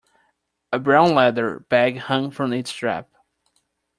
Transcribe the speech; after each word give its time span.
A 0.73 0.79
brown 0.79 1.13
leather 1.13 1.59
bag 1.69 1.99
hung 1.99 2.31
from 2.31 2.53
its 2.53 2.71
strap. 2.71 3.11